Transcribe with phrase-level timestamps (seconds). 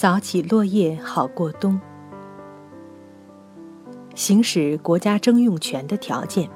[0.00, 1.76] 扫起落叶好过冬。
[4.14, 6.48] 行使国家征用权的条件。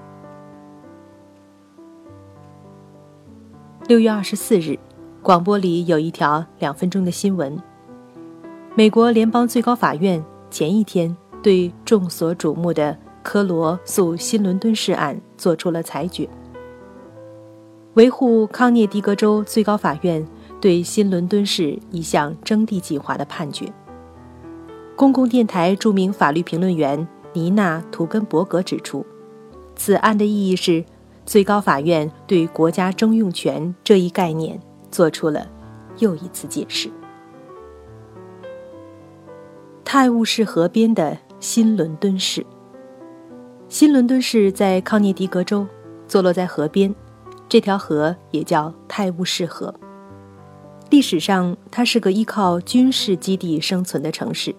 [3.88, 4.78] 六月二十四日，
[5.23, 7.60] 广播里有一条两分钟的新闻：
[8.77, 16.29] 美国联邦最高法院前一天对众所瞩目的科罗诉新伦敦市案作出了裁决，
[17.95, 20.24] 维护康涅狄格州最高法院。
[20.62, 23.71] 对新伦敦市一项征地计划的判决。
[24.95, 29.05] 公共电台著名法律评论员尼娜·图根伯格指出，
[29.75, 30.85] 此案的意义是，
[31.27, 35.48] 最高法院对国家征用权这一概念做出了
[35.98, 36.88] 又一次解释。
[39.85, 42.47] 泰晤士河边的新伦敦市，
[43.69, 45.66] 新伦敦市在康涅狄格州，
[46.07, 46.95] 坐落在河边，
[47.49, 49.74] 这条河也叫泰晤士河。
[50.93, 54.54] 历史上，它是个依靠军事基地生存的城市。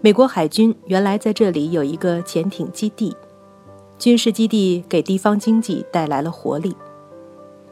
[0.00, 3.14] 美国海军原来在这里有一个潜艇基地，
[3.98, 6.74] 军事基地给地方经济带来了活力。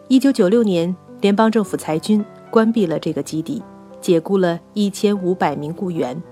[0.08, 3.62] 一九九六年，联邦政府裁军关闭了这个基地，
[4.02, 6.22] 解雇了一千五百名雇员。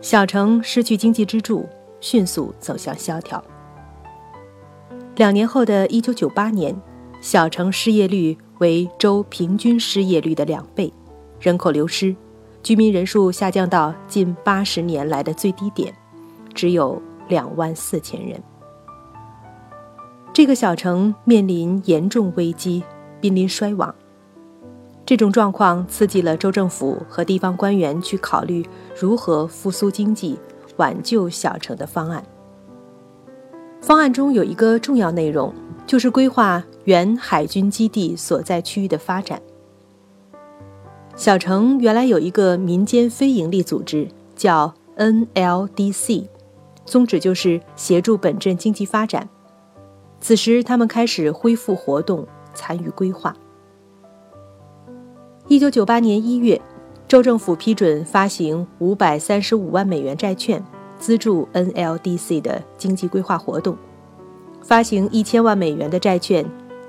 [0.00, 1.68] 小城失去经济支柱，
[2.00, 3.42] 迅速走向萧条。
[5.16, 6.80] 两年后的一九九八年，
[7.20, 8.38] 小城失业率。
[8.58, 10.92] 为州平均失业率的两倍，
[11.40, 12.14] 人口流失，
[12.62, 15.94] 居民人数下降到近八十年来的最低点，
[16.54, 18.42] 只有两万四千人。
[20.32, 22.82] 这个小城面临严重危机，
[23.20, 23.94] 濒临衰亡。
[25.04, 28.66] 这种状况刺激了州政府和地方官员去考虑
[28.98, 30.38] 如何复苏经济、
[30.76, 32.24] 挽救小城的方案。
[33.80, 35.54] 方案中有一个重要内容。
[35.86, 39.40] 就是规划原海军基地所在区域的发展。
[41.14, 46.26] 小城原来有一个民间非营利组织，叫 NLDC，
[46.84, 49.28] 宗旨就是协助本镇经济发展。
[50.20, 53.34] 此时，他们开始恢复活动，参与规划。
[55.48, 56.60] 一九九八年一月，
[57.08, 60.62] 州政府批准发行五百三十五万美元债券，
[60.98, 63.76] 资助 NLDC 的经济规划活动。
[64.62, 66.44] 发行一千万美元的债券，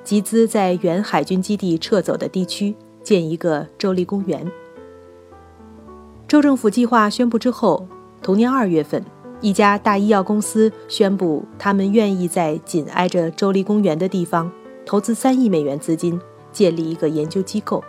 [0.07, 2.73] 集资在原海军基地撤走的地区
[3.03, 4.49] 建一个州立公园。
[6.29, 7.85] 州政府计划宣布之后，
[8.21, 9.03] 同年二月份，
[9.41, 14.49] 一家大医药公司宣布，他们愿意在紧挨着州立公园的地方
[14.85, 16.17] 投资三亿美元资金，
[16.53, 17.83] 建立一个研究机构。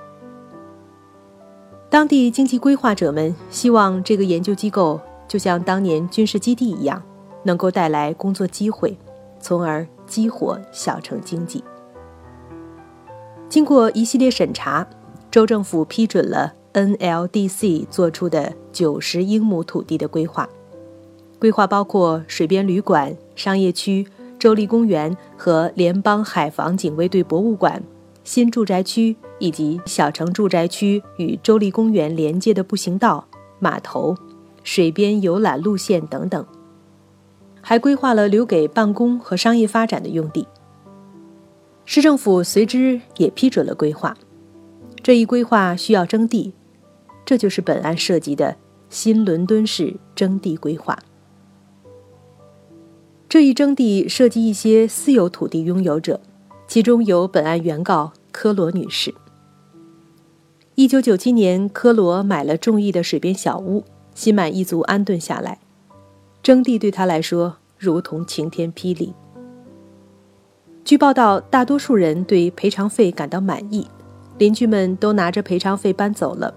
[1.88, 7.00] 当地经济规划者们希望这个研究机构就像当年军事基地一样，
[7.44, 8.98] 能够带来工作机会。
[9.40, 11.62] 从而激活小城经济。
[13.48, 14.86] 经过一系列审查，
[15.30, 20.46] 州政府批准了 NLDC 做出的九十英亩土地的规划。
[21.38, 24.06] 规划包括水边旅馆、商业区、
[24.38, 27.82] 州立公园和联邦海防警卫队博物馆、
[28.22, 33.26] 新住宅区以及小城住宅区与州立公园连接的步行道、
[33.60, 34.14] 码头、
[34.62, 36.44] 水边游览路线等等。
[37.62, 40.46] 还规划了留给办公和商业发展的用地。
[41.90, 44.14] 市政府随之也批准了规划。
[45.02, 46.52] 这一规划需要征地，
[47.24, 48.54] 这就是本案涉及的
[48.90, 50.98] 新伦敦市征地规划。
[53.26, 56.20] 这一征地涉及一些私有土地拥有者，
[56.66, 59.14] 其中有本案原告科罗女士。
[60.74, 63.82] 一九九七年，科罗买了中意的水边小屋，
[64.14, 65.58] 心满意足安顿下来。
[66.42, 69.14] 征地对他来说如同晴天霹雳。
[70.88, 73.86] 据报道，大多数人对赔偿费感到满意，
[74.38, 76.54] 邻居们都拿着赔偿费搬走了。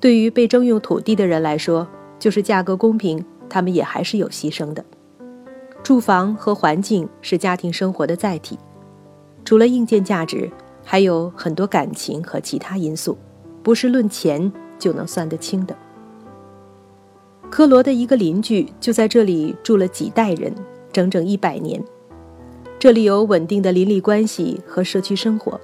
[0.00, 1.86] 对于被征用土地的人来说，
[2.18, 4.84] 就是价格公平，他们也还是有牺牲的。
[5.84, 8.58] 住房和环境是家庭生活的载体，
[9.44, 10.50] 除了硬件价值，
[10.84, 13.16] 还有很多感情和其他因素，
[13.62, 15.76] 不是论钱就能算得清的。
[17.48, 20.52] 科罗的一个邻居就在这里住了几代人，
[20.92, 21.80] 整整一百年。
[22.78, 25.60] 这里有稳定的邻里关系和社区生活，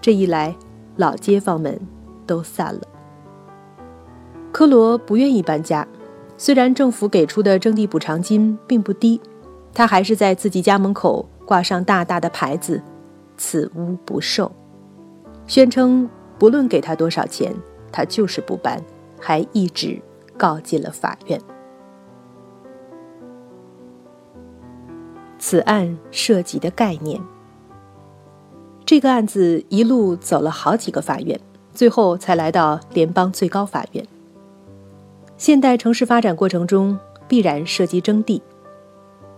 [0.00, 0.54] 这一来，
[0.96, 1.78] 老街坊们
[2.26, 2.80] 都散了。
[4.50, 5.86] 科罗不愿意搬家，
[6.36, 9.20] 虽然政府给出的征地补偿金并不低，
[9.72, 12.82] 他还是在自己家门口挂上大大的牌子
[13.38, 14.50] ：“此屋不售”，
[15.46, 17.54] 宣称不论给他多少钱，
[17.92, 18.82] 他就是不搬，
[19.20, 20.00] 还一直。
[20.36, 21.40] 告进了法院。
[25.38, 27.20] 此案涉及的概念，
[28.84, 31.38] 这个案子一路走了好几个法院，
[31.72, 34.04] 最后才来到联邦最高法院。
[35.36, 36.98] 现代城市发展过程中
[37.28, 38.42] 必然涉及征地。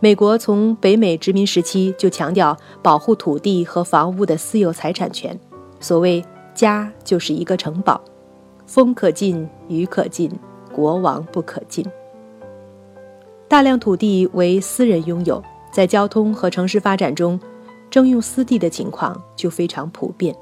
[0.02, 5.38] 美国从北美殖民时期就强调保护土地和房屋的私有财产权。
[5.78, 6.24] 所谓
[6.54, 8.00] “家就是一个城堡，
[8.66, 10.30] 风可进，雨可进，
[10.72, 11.84] 国王不可进”。
[13.46, 17.38] 大量土地为私人拥有，在交通和城市发展中，
[17.90, 20.34] 征用私地的情况就非常普遍。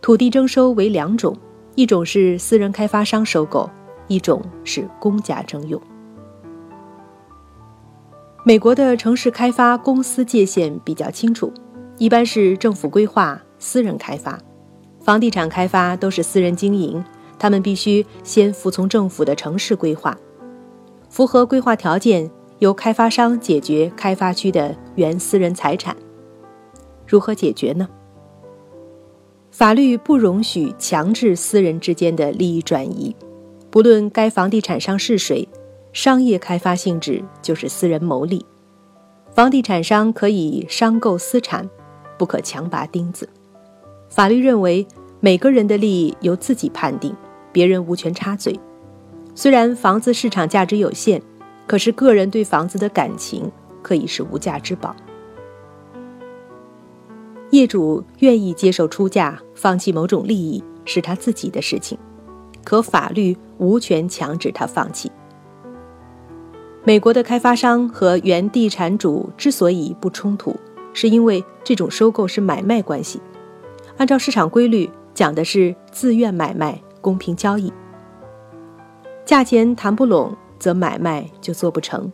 [0.00, 1.36] 土地征收为两种，
[1.74, 3.70] 一种是私人开发商收购，
[4.08, 5.80] 一种是公家征用。
[8.44, 11.52] 美国的城市开发公司界限比较清楚，
[11.98, 14.36] 一般是政府规划、私人开发。
[15.00, 17.04] 房地产开发都是私人经营，
[17.38, 20.16] 他们必须先服从政府的城市规划，
[21.08, 22.28] 符合规划条件，
[22.62, 25.96] 由开发商解决开发区的原私人财产。
[27.04, 27.88] 如何解决呢？
[29.50, 33.16] 法律不容许强制私人之间的利益转移，
[33.68, 35.48] 不论该房地产商是谁。
[35.92, 38.46] 商业开发性质就是私人牟利，
[39.34, 41.68] 房地产商可以商购私产，
[42.16, 43.28] 不可强拔钉子。
[44.08, 44.86] 法律认为
[45.18, 47.12] 每个人的利益由自己判定，
[47.50, 48.56] 别人无权插嘴。
[49.34, 51.20] 虽然房子市场价值有限，
[51.66, 53.50] 可是个人对房子的感情
[53.82, 54.94] 可以是无价之宝。
[57.50, 61.98] 业主愿意接受出价，放弃某种利益是他自己的事情，
[62.64, 65.12] 可法律无权强制他放弃。
[66.84, 70.56] 美国的开发商和原地产主之所以不冲突，
[70.92, 73.20] 是因为这种收购是买卖关系，
[73.98, 77.72] 按照市场规律讲的是自愿买卖、公平交易。
[79.24, 82.12] 价钱谈不拢，则买卖就做不成。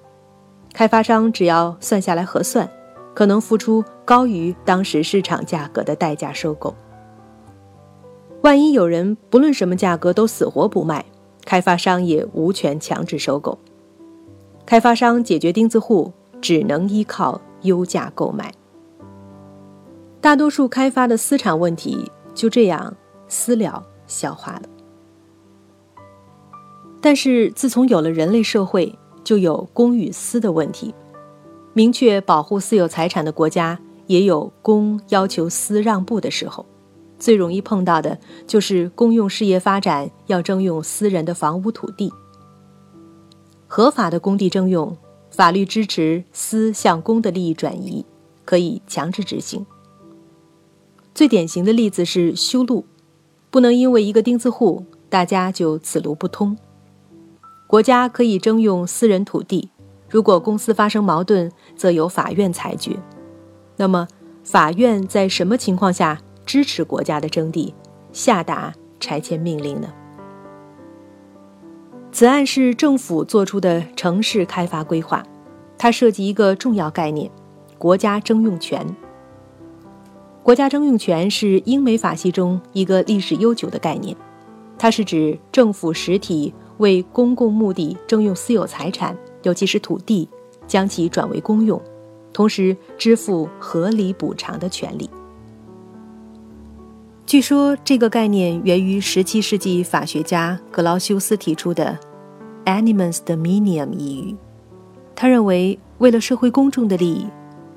[0.72, 2.66] 开发商只要算下来核算，
[3.14, 6.74] 可能付出高于当时市场价格的代价收购。
[8.40, 11.04] 万一有人不论什么价格都死活不卖，
[11.44, 13.58] 开发商也无权强制收购。
[14.64, 16.10] 开发商解决钉子户，
[16.40, 18.50] 只能依靠优价购买。
[20.22, 22.96] 大多数开发的私产问题就这样
[23.28, 24.62] 私了消化了。
[27.00, 30.94] 但是自从有了人类社会，就有公与私的问题。
[31.72, 36.66] 明确保护私有财产的国家，也有公要求私让步的时候。
[37.18, 38.16] 最容易碰到的
[38.46, 42.12] 就是公用事业发展要征用私人的房屋土地。
[43.66, 44.96] 合法的工地征用，
[45.30, 48.04] 法律支持私向公的利益转移，
[48.44, 49.66] 可以强制执行。
[51.14, 52.84] 最典型的例子是修路，
[53.50, 56.56] 不能因为一个钉子户，大家就此路不通。
[57.68, 59.68] 国家可以征用私人土地，
[60.08, 62.96] 如果公司发生矛盾，则由法院裁决。
[63.76, 64.08] 那么，
[64.42, 67.74] 法院在什么情况下支持国家的征地，
[68.10, 69.92] 下达拆迁命令呢？
[72.10, 75.22] 此案是政府作出的城市开发规划，
[75.76, 77.30] 它涉及一个重要概念——
[77.76, 78.96] 国家征用权。
[80.42, 84.16] 国家征用权是英美法系中一个历史悠久的概念，
[84.78, 90.28] 它是指政府实体为公共目的征用私有财产，尤其是土地，
[90.66, 91.80] 将其转为公用，
[92.32, 95.08] 同时支付合理补偿的权利。
[97.26, 101.98] 据说这个概念源于17世纪法学家格劳修斯提出的。
[102.64, 104.36] animus dominium 一语，
[105.16, 107.26] 他认为，为了社会公众的利益，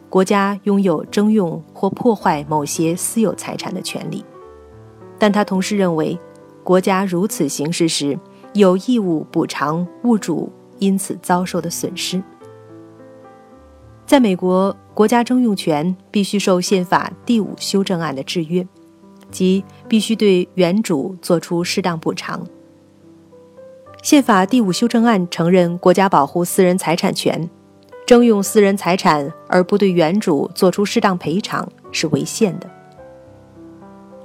[0.10, 4.26] 国家拥有征用或破坏某些私有财产的权利。
[5.18, 6.20] 但他同时认为，
[6.62, 8.20] 国家如此行事时，
[8.54, 12.22] 有义务补偿物主因此遭受的损失。
[14.06, 18.68] 在美国，国家征用权必须受宪法第五修正案的制约，
[19.30, 22.46] 即必须对原主作出适当补偿。
[24.04, 27.50] 宪法第五修正案承认国家保护私人财产权，
[28.06, 32.70] 征用私人财产而不对原主作出适当赔偿是违宪的。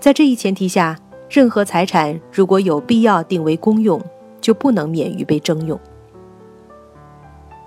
[0.00, 4.00] 在这一前提下，任何财产如果有必要定为公用，
[4.40, 5.78] 就不能免于被征用。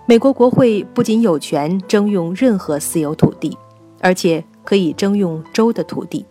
[0.06, 3.56] 美国国会不仅有权征用任何私有土地，
[4.02, 6.26] 而且可以征用州的土地，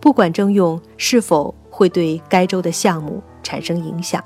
[0.00, 4.22] 不管征用是否会对该州的项目产生影响。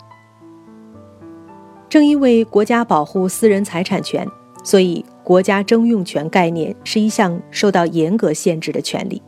[1.88, 4.28] 正因为国家保护私人财产权，
[4.64, 9.22] 所以国家征用权概念是一项受到严格限制的权利。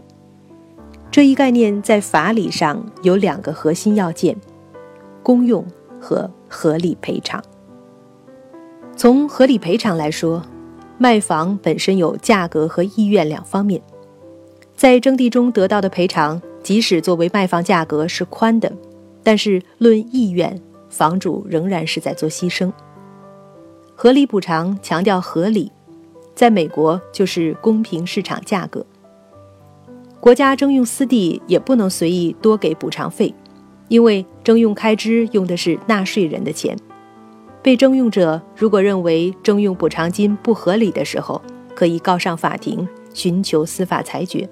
[1.11, 4.37] 这一概念在法理上有两个核心要件：
[5.23, 5.65] 公用
[6.00, 7.42] 和合理赔偿。
[8.97, 10.42] 从合理赔偿来说，
[10.99, 13.80] 卖房本身有价格和意愿两方面，
[14.75, 18.73] 在征地中得到的赔偿即使作为卖房价格是宽的，
[19.23, 22.73] 但是论意愿，房主仍然是在做牺牲。
[23.95, 25.71] 合理补偿强调合理，
[26.35, 28.85] 在美国就是公平市场价格。
[30.21, 33.35] 国家征用私地也不能随意多给补偿费，
[33.91, 36.77] 因为征用开支用的是纳税人的钱。
[37.61, 41.43] 被征用者如果认为征用补偿金不合理的时候，
[41.75, 44.49] 可以告上法庭，寻求司法裁决，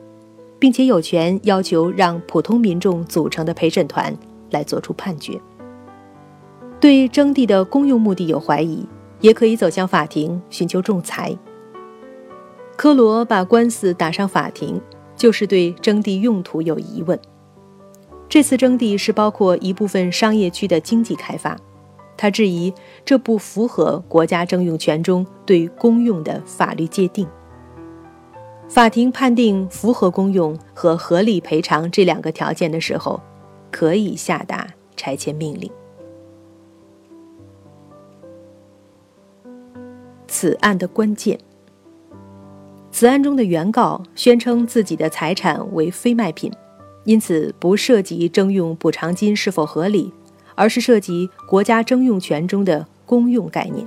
[0.59, 4.15] 并且有权要求让普通民众组成的陪审团
[4.51, 5.41] 来作出判决。
[6.81, 8.85] 对征地的公用目的有怀疑，
[9.21, 11.35] 也可以走向法庭寻求仲裁。
[12.77, 14.81] 科罗把官司打上法庭，
[15.17, 17.19] 就是对征地用途有疑问。
[18.29, 21.57] 这次征地是包括一部分商业区的经济开发。
[22.17, 22.73] 他质疑
[23.05, 27.27] 这不符合国家征用权中对公用的法律界定。
[28.69, 33.21] 法庭判定符合公用和合理赔偿这两个条件的时候，
[33.71, 35.71] 可以下达拆迁命令。
[40.27, 41.39] 此案的关键，
[42.91, 46.53] 此案中的原告宣称自己的财产为非卖品，
[47.09, 50.13] 因此不涉及征用补偿金是否合理。
[50.61, 53.87] 而是涉及国家征用权中的公用概念。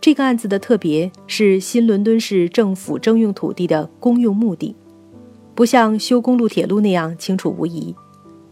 [0.00, 4.74] 这个案子的特别是新伦敦市政府征用土地的公用目的，
[5.54, 7.94] 不像修公路铁路那样清楚无疑。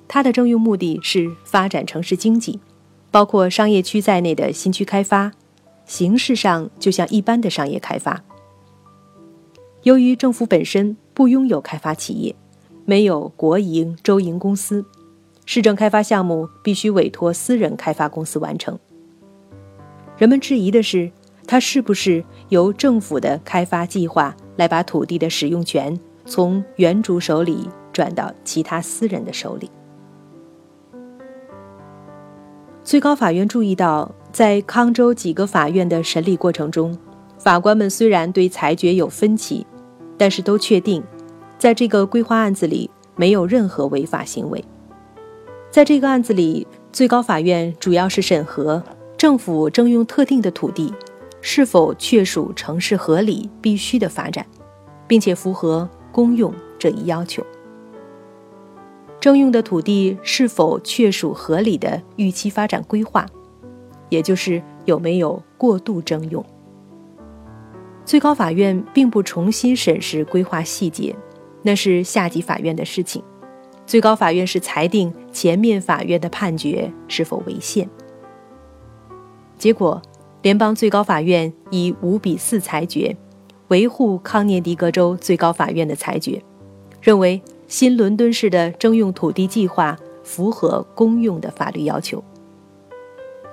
[0.06, 2.60] 它的征用目的是发展城市经济，
[3.10, 5.32] 包括商业区在内的新区开发，
[5.84, 8.22] 形式上就像一般的商业开发。
[9.82, 12.36] 由于政府本身不拥有开发企业，
[12.84, 14.84] 没有国营、州营公司。
[15.44, 18.78] 市政开发项目必须委托私人开发公司完成。
[20.16, 21.10] 人们质疑的是，
[21.46, 29.70] 它是不是由政府的开发计划来把土地的使用权从原主手里转到其他私人的手里？
[32.84, 36.96] 最高法院注意到，在康州几个法院的审理过程中，
[37.38, 39.66] 法官们虽然对裁决有分歧，
[40.16, 41.02] 但是都确定，
[41.62, 44.64] 在这个规划案子里没有任何违法行为。
[45.70, 48.82] 在这个案子里，最高法院主要是审核
[49.16, 50.92] 政府征用特定的土地
[51.40, 54.44] 是否确属城市合理必须的发展，
[55.06, 57.46] 并且符合公用这一要求。
[59.20, 63.24] 征用的土地是否确属合理的预期发展规划，
[64.08, 66.44] 也就是有没有过度征用。
[68.04, 71.14] 最高法院并不重新审视规划细节，
[71.62, 73.22] 那是下级法院的事情。
[73.86, 77.88] 最高法院是裁定前面法院的判决是否违宪。
[79.58, 80.00] 结果，
[80.42, 83.16] 联邦最高法院以五比四裁决，
[83.68, 86.42] 维护康涅狄格州最高法院的裁决，
[87.00, 92.22] 认为新伦敦市的征用土地计划符合公用的法律要求。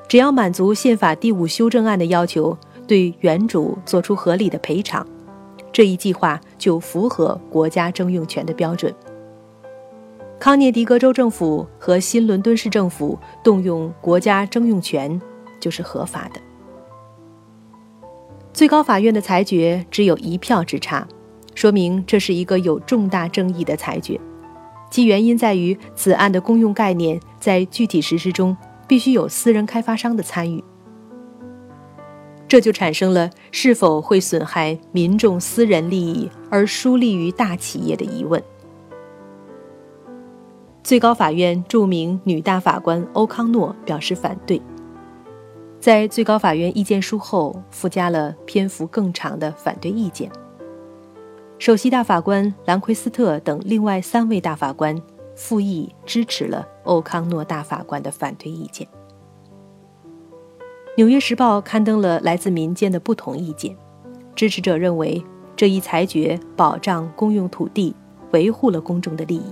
[0.07, 5.05] 只要满足宪法第五修正案的要求，对原主作出合理的赔偿，
[5.71, 8.93] 这一计划就符合国家征用权的标准。
[10.39, 15.21] 康涅狄格州政府和新伦敦市政府动用国家征用权
[15.59, 16.39] 就是合法的。
[18.53, 21.07] 最高法院的裁决只有一票之差，
[21.55, 24.19] 说明这是一个有重大争议的裁决，
[24.89, 28.55] 其原因在于此案的公用概念在具体实施中
[28.88, 30.63] 必须有私人开发商的参与，
[32.49, 38.43] 这就产生了是否会损害民众私人利益而疏利于大企业的疑问。
[40.83, 44.59] 最高法院著名女大法官欧康诺表示反对，
[45.79, 50.27] 在最高法院意见书后附加了篇幅更长的反对意见。
[51.59, 54.99] 首席大法官兰奎斯特等另外三位大法官
[55.35, 58.87] 复议支持了欧康诺大法官的反对意见。
[60.99, 63.73] 《纽约时报》刊登了来自民间的不同意见，
[64.35, 65.23] 支持者认为
[65.55, 67.95] 这一裁决保障公用土地，
[68.31, 69.45] 维护了公众的利益。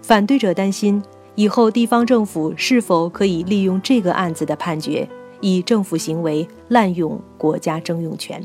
[0.00, 1.02] 反对者担心，
[1.34, 5.08] 以后地方政府是否可以利用这个案子的判决，
[5.40, 8.40] 以政府行为滥用国家征用权。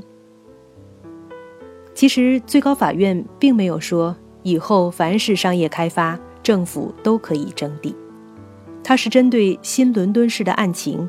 [1.93, 7.95] 其实，最高法院并没有说以后凡是商业开发，政府都可以征地。
[8.83, 11.07] 它是针对新伦敦市的案情，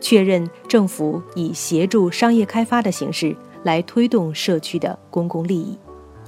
[0.00, 5.78] 确认政府以协助商业开发的形式来推动社区的公共利益，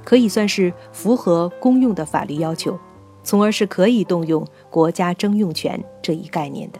[0.03, 2.77] 可以算是符合公用的法律要求。
[3.21, 6.79] 从而是可以动用国家征用权这一概念的。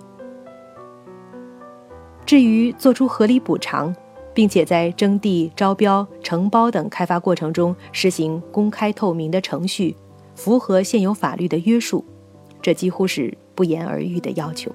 [2.25, 3.93] 至于做出合理补偿，
[4.33, 9.95] 并且在征地、招标、承包等开发过程中实行公开透明的程序，
[10.33, 12.03] 符合现有法律的约束，
[12.61, 14.71] 这几乎是不言而喻的要求。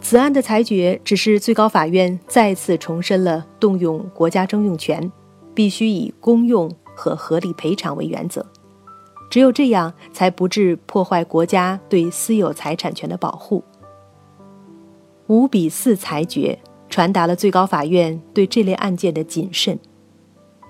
[0.00, 5.10] 此案的裁决只是最高法院再次重申了动用国家征用权
[5.54, 8.44] 必须以公用和合理赔偿为原则，
[9.30, 13.62] 只有这样才不致破坏国家对私有财产权的保护。
[15.26, 19.78] 五比四裁决传达了最高法院对这类案件的谨慎，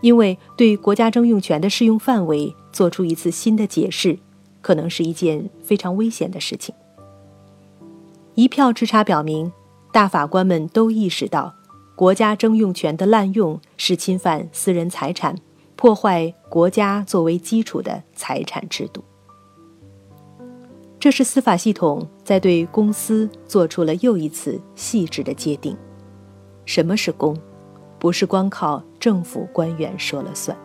[0.01, 4.19] 因为对国家征用权的适用范围做出一次新的解释，
[4.61, 6.75] 可能是一件非常危险的事情。
[8.39, 9.51] 一票之差表明，
[9.91, 11.53] 大法官们都意识到，
[11.97, 15.35] 国家征用权的滥用是侵犯私人财产，
[15.75, 19.03] 破坏国家作为基础的财产制度。
[21.01, 25.77] 这是司法系统在对公司做出了又一次细致的界定：
[26.65, 27.37] 什么是公，
[27.99, 30.57] 不是光靠政府官员说了算。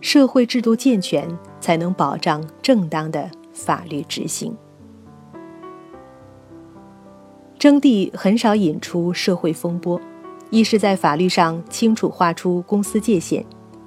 [0.00, 1.28] 社会制度健全，
[1.58, 4.56] 才能保障正当的法律执行。
[7.66, 10.00] 征地很少引出社会风波，
[10.50, 13.44] 一是在法律上清楚划出公司界限，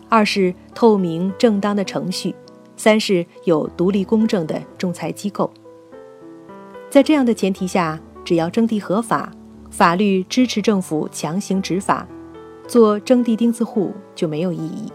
[0.10, 2.36] 二是透明正当的程序，
[2.76, 5.50] 三是有独立公正的仲裁机构。
[6.90, 9.32] 在这样的前提下，只要征地合法，
[9.72, 12.06] 法律支持政府强行执法，
[12.68, 14.92] 做征地钉子户就没有意义。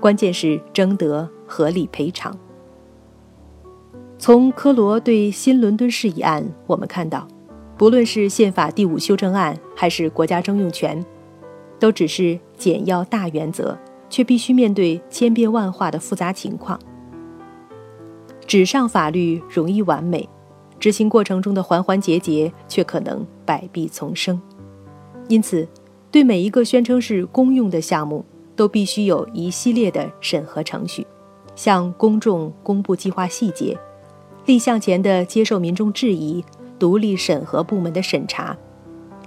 [0.00, 2.38] 关键是征得合理赔偿。
[4.18, 7.26] 从科罗对新伦敦市一案，我们看到。
[7.78, 11.02] 不论是宪法第五修正案，还是国家征用权，
[11.78, 13.78] 都只是简要大原则，
[14.10, 16.76] 却必须面对千变万化的复杂情况。
[18.48, 20.28] 纸上法律容易完美，
[20.80, 24.40] 执行过程中的环环节节却可能百弊丛生。
[25.28, 25.68] 因此，
[26.10, 28.24] 对每一个宣称是公用的项目，
[28.56, 31.06] 都必须有一系列的审核程序，
[31.54, 33.78] 向公众公布计划细节，
[34.46, 36.44] 立项前的接受民众质疑。
[36.78, 38.56] 独立审核部门的审查，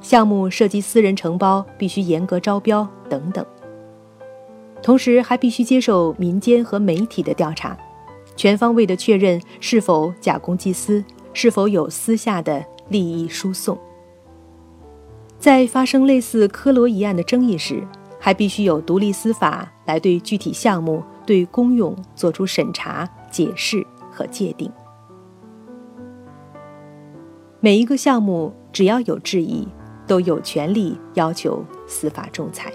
[0.02, 3.46] 项目涉及私人承包，必须严格招标等等。
[4.82, 7.78] 同时，还必须接受民间和媒体的调查，
[8.36, 13.78] 全方位的确认是否假公济私，是否有私下的利益输送。
[15.38, 17.86] 在发生类似科罗一案的争议时，
[18.20, 24.72] 还必须有独立司法来对具体项目、对公用作出审查、解释和界定。
[27.64, 29.68] 每一个项目只要有质疑，
[30.08, 32.74] 都有权利要求司法仲裁。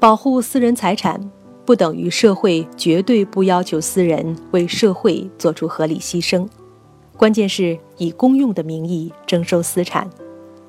[0.00, 1.30] 保护私人财产，
[1.66, 6.48] 不等于社会绝对不要求私人为社会做出合理牺牲。
[7.18, 10.08] 关键是以公用的名义征收私产，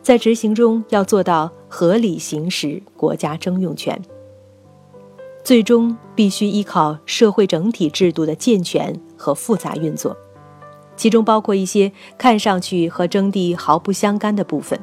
[0.02, 3.98] 在执行中要做到合理行使国家征用权。
[5.46, 10.18] 最终必须依靠社会整体制度的健全和复杂运作。
[10.96, 14.80] 其中包括一些看上去和征地毫不相干的部分，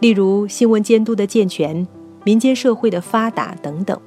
[0.00, 1.86] 例如新闻监督的健全、
[2.24, 3.98] 民间社会的发达等等。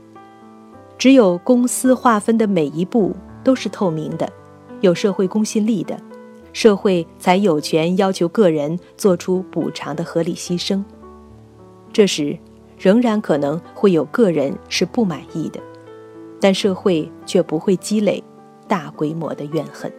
[0.97, 4.31] 只有公司划分的每一步都是透明的、
[4.81, 5.97] 有社会公信力的，
[6.53, 10.83] 社会才有权要求个人做出补偿的合理牺牲。
[11.91, 12.37] 这时，
[12.77, 15.59] 仍然可能会有个人是不满意的，
[16.39, 18.23] 但社会却不会积累
[18.67, 19.91] 大规模的怨恨。